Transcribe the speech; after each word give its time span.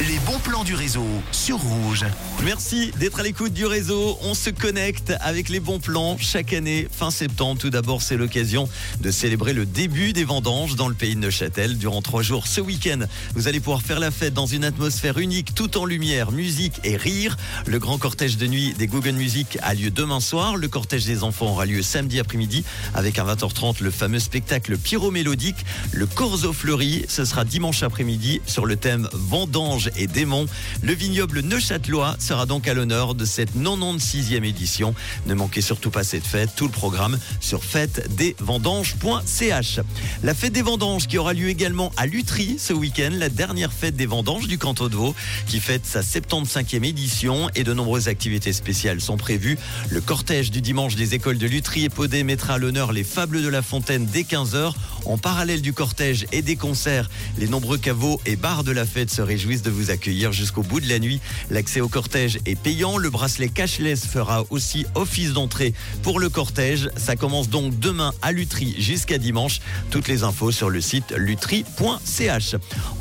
Les 0.00 0.18
bons 0.26 0.40
plans 0.40 0.64
du 0.64 0.74
réseau 0.74 1.06
sur 1.30 1.56
Rouge. 1.56 2.04
Merci 2.42 2.90
d'être 2.98 3.20
à 3.20 3.22
l'écoute 3.22 3.52
du 3.52 3.64
réseau. 3.64 4.18
On 4.22 4.34
se 4.34 4.50
connecte 4.50 5.12
avec 5.20 5.48
les 5.48 5.60
bons 5.60 5.78
plans 5.78 6.16
chaque 6.18 6.52
année, 6.52 6.88
fin 6.90 7.12
septembre. 7.12 7.60
Tout 7.60 7.70
d'abord, 7.70 8.02
c'est 8.02 8.16
l'occasion 8.16 8.68
de 9.00 9.12
célébrer 9.12 9.52
le 9.52 9.66
début 9.66 10.12
des 10.12 10.24
vendanges 10.24 10.74
dans 10.74 10.88
le 10.88 10.94
pays 10.94 11.14
de 11.14 11.20
Neuchâtel. 11.20 11.78
Durant 11.78 12.02
trois 12.02 12.22
jours 12.22 12.48
ce 12.48 12.60
week-end, 12.60 12.98
vous 13.36 13.46
allez 13.46 13.60
pouvoir 13.60 13.82
faire 13.82 14.00
la 14.00 14.10
fête 14.10 14.34
dans 14.34 14.46
une 14.46 14.64
atmosphère 14.64 15.18
unique, 15.18 15.54
tout 15.54 15.78
en 15.78 15.84
lumière, 15.84 16.32
musique 16.32 16.80
et 16.82 16.96
rire. 16.96 17.36
Le 17.64 17.78
grand 17.78 17.96
cortège 17.96 18.36
de 18.36 18.48
nuit 18.48 18.74
des 18.74 18.88
Google 18.88 19.12
Music 19.12 19.58
a 19.62 19.74
lieu 19.74 19.92
demain 19.92 20.18
soir. 20.18 20.56
Le 20.56 20.66
cortège 20.66 21.04
des 21.04 21.22
enfants 21.22 21.52
aura 21.52 21.66
lieu 21.66 21.82
samedi 21.82 22.18
après-midi 22.18 22.64
avec 22.94 23.20
à 23.20 23.24
20h30 23.24 23.80
le 23.80 23.92
fameux 23.92 24.18
spectacle 24.18 24.76
pyro-mélodique. 24.76 25.64
Le 25.92 26.06
Corso 26.06 26.52
Fleuri, 26.52 27.04
ce 27.06 27.24
sera 27.24 27.44
dimanche 27.44 27.84
après-midi 27.84 28.40
sur 28.44 28.66
le 28.66 28.74
thème 28.74 29.08
Vendange 29.12 29.83
et 29.96 30.06
démons. 30.06 30.46
Le 30.82 30.92
vignoble 30.92 31.40
neuchâtelois 31.40 32.16
sera 32.18 32.46
donc 32.46 32.68
à 32.68 32.74
l'honneur 32.74 33.14
de 33.14 33.24
cette 33.24 33.56
96e 33.56 34.44
édition. 34.44 34.94
Ne 35.26 35.34
manquez 35.34 35.60
surtout 35.60 35.90
pas 35.90 36.04
cette 36.04 36.26
fête, 36.26 36.50
tout 36.56 36.66
le 36.66 36.72
programme 36.72 37.18
sur 37.40 37.64
fêtedesvendanges.ch. 37.64 39.80
La 40.22 40.34
fête 40.34 40.52
des 40.52 40.62
vendanges 40.62 41.06
qui 41.06 41.18
aura 41.18 41.34
lieu 41.34 41.48
également 41.48 41.92
à 41.96 42.06
Lutry 42.06 42.56
ce 42.58 42.72
week-end, 42.72 43.10
la 43.12 43.28
dernière 43.28 43.72
fête 43.72 43.96
des 43.96 44.06
vendanges 44.06 44.46
du 44.46 44.58
canton 44.58 44.88
de 44.88 44.96
Vaud 44.96 45.14
qui 45.46 45.60
fête 45.60 45.86
sa 45.86 46.00
75e 46.00 46.84
édition 46.84 47.48
et 47.54 47.64
de 47.64 47.72
nombreuses 47.72 48.08
activités 48.08 48.52
spéciales 48.52 49.00
sont 49.00 49.16
prévues. 49.16 49.58
Le 49.90 50.00
cortège 50.00 50.50
du 50.50 50.60
dimanche 50.60 50.96
des 50.96 51.14
écoles 51.14 51.38
de 51.38 51.46
Lutry 51.46 51.84
et 51.84 51.88
Podé 51.88 52.24
mettra 52.24 52.54
à 52.54 52.58
l'honneur 52.58 52.92
les 52.92 53.04
fables 53.04 53.42
de 53.42 53.48
la 53.48 53.62
fontaine 53.62 54.06
dès 54.06 54.22
15h. 54.22 54.72
En 55.06 55.18
parallèle 55.18 55.60
du 55.60 55.72
cortège 55.72 56.26
et 56.32 56.42
des 56.42 56.56
concerts, 56.56 57.10
les 57.38 57.48
nombreux 57.48 57.78
caveaux 57.78 58.20
et 58.24 58.36
bars 58.36 58.64
de 58.64 58.72
la 58.72 58.86
fête 58.86 59.10
se 59.10 59.20
réjouissent 59.20 59.62
de 59.62 59.70
vous 59.74 59.90
accueillir 59.90 60.32
jusqu'au 60.32 60.62
bout 60.62 60.80
de 60.80 60.88
la 60.88 60.98
nuit. 60.98 61.20
L'accès 61.50 61.80
au 61.80 61.88
cortège 61.88 62.38
est 62.46 62.58
payant. 62.58 62.96
Le 62.96 63.10
bracelet 63.10 63.48
cashless 63.48 64.06
fera 64.06 64.44
aussi 64.50 64.86
office 64.94 65.32
d'entrée 65.32 65.74
pour 66.02 66.20
le 66.20 66.28
cortège. 66.28 66.88
Ça 66.96 67.16
commence 67.16 67.48
donc 67.48 67.78
demain 67.78 68.12
à 68.22 68.32
Lutry 68.32 68.74
jusqu'à 68.78 69.18
dimanche. 69.18 69.60
Toutes 69.90 70.08
les 70.08 70.22
infos 70.22 70.52
sur 70.52 70.70
le 70.70 70.80
site 70.80 71.12
lutry.ch. 71.16 72.56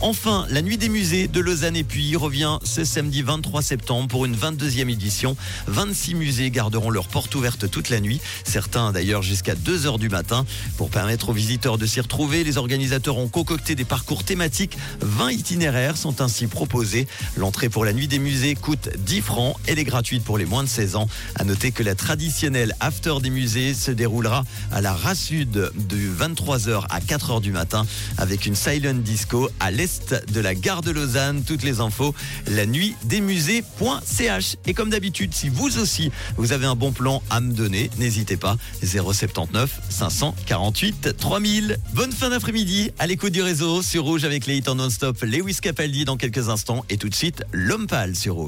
Enfin, 0.05 0.45
la 0.49 0.61
nuit 0.61 0.77
des 0.77 0.89
musées 0.89 1.29
de 1.29 1.39
Lausanne 1.39 1.77
et 1.77 1.85
puis 1.85 2.17
revient 2.17 2.59
ce 2.65 2.83
samedi 2.83 3.21
23 3.21 3.61
septembre 3.61 4.09
pour 4.09 4.25
une 4.25 4.35
22e 4.35 4.89
édition. 4.89 5.37
26 5.67 6.15
musées 6.15 6.51
garderont 6.51 6.89
leurs 6.89 7.07
portes 7.07 7.33
ouvertes 7.35 7.71
toute 7.71 7.89
la 7.89 8.01
nuit. 8.01 8.19
Certains 8.43 8.91
d'ailleurs 8.91 9.21
jusqu'à 9.21 9.55
2 9.55 9.85
heures 9.85 9.99
du 9.99 10.09
matin. 10.09 10.45
Pour 10.75 10.89
permettre 10.89 11.29
aux 11.29 11.33
visiteurs 11.33 11.77
de 11.77 11.85
s'y 11.85 12.01
retrouver, 12.01 12.43
les 12.43 12.57
organisateurs 12.57 13.17
ont 13.17 13.29
concocté 13.29 13.75
des 13.75 13.85
parcours 13.85 14.25
thématiques. 14.25 14.77
20 14.99 15.31
itinéraires 15.31 15.95
sont 15.95 16.19
ainsi 16.19 16.47
proposés. 16.47 17.07
L'entrée 17.37 17.69
pour 17.69 17.85
la 17.85 17.93
nuit 17.93 18.09
des 18.09 18.19
musées 18.19 18.55
coûte 18.55 18.89
10 18.97 19.21
francs. 19.21 19.55
Elle 19.67 19.79
est 19.79 19.85
gratuite 19.85 20.25
pour 20.25 20.37
les 20.37 20.45
moins 20.45 20.63
de 20.63 20.69
16 20.69 20.97
ans. 20.97 21.07
À 21.35 21.45
noter 21.45 21.71
que 21.71 21.81
la 21.81 21.95
traditionnelle 21.95 22.75
after 22.81 23.21
des 23.21 23.29
musées 23.29 23.73
se 23.73 23.91
déroulera 23.91 24.43
à 24.69 24.81
la 24.81 24.91
Rassude 24.91 25.49
de 25.49 25.97
23h 26.19 26.87
à 26.89 26.99
4h 26.99 27.39
du 27.39 27.53
matin 27.53 27.85
avec 28.17 28.45
une 28.45 28.55
silent 28.55 28.95
disco 28.95 29.49
à 29.61 29.71
l'est 29.71 29.92
de 30.31 30.39
la 30.39 30.55
gare 30.55 30.81
de 30.81 30.91
Lausanne. 30.91 31.43
Toutes 31.43 31.63
les 31.63 31.79
infos, 31.79 32.13
la 32.47 32.65
nuit 32.65 32.95
des 33.05 33.21
musées.ch. 33.21 34.55
Et 34.65 34.73
comme 34.73 34.89
d'habitude, 34.89 35.33
si 35.33 35.49
vous 35.49 35.77
aussi 35.77 36.11
vous 36.37 36.51
avez 36.51 36.65
un 36.65 36.75
bon 36.75 36.91
plan 36.91 37.21
à 37.29 37.39
me 37.39 37.53
donner, 37.53 37.89
n'hésitez 37.97 38.37
pas. 38.37 38.57
079 38.83 39.81
548 39.89 41.17
3000. 41.17 41.77
Bonne 41.93 42.11
fin 42.11 42.29
d'après-midi 42.29 42.91
à 42.99 43.07
l'écoute 43.07 43.33
du 43.33 43.41
réseau 43.41 43.81
sur 43.81 44.03
Rouge 44.03 44.23
avec 44.23 44.45
les 44.45 44.57
hits 44.57 44.63
non-stop. 44.75 45.21
Lewis 45.21 45.57
Capaldi 45.61 46.05
dans 46.05 46.17
quelques 46.17 46.49
instants 46.49 46.85
et 46.89 46.97
tout 46.97 47.09
de 47.09 47.15
suite 47.15 47.43
l'homme 47.51 47.87
pâle 47.87 48.15
sur 48.15 48.35
Rouge. 48.35 48.41